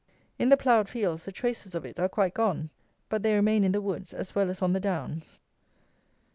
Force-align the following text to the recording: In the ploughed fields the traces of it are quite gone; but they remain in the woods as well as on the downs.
In 0.39 0.49
the 0.49 0.57
ploughed 0.57 0.89
fields 0.89 1.25
the 1.25 1.31
traces 1.31 1.75
of 1.75 1.85
it 1.85 1.99
are 1.99 2.09
quite 2.09 2.33
gone; 2.33 2.71
but 3.07 3.21
they 3.21 3.35
remain 3.35 3.63
in 3.63 3.71
the 3.71 3.79
woods 3.81 4.15
as 4.15 4.33
well 4.33 4.49
as 4.49 4.59
on 4.63 4.73
the 4.73 4.79
downs. 4.79 5.37